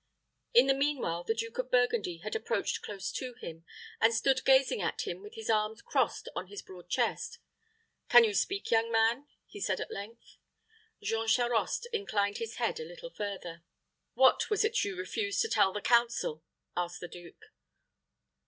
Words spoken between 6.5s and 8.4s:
broad chest. "Can you